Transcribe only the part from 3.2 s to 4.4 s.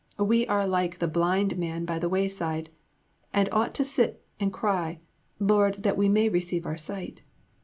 and ought to sit